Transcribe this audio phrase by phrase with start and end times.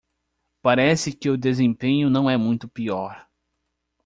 [0.63, 3.29] Parece que o desempenho não é muito pior.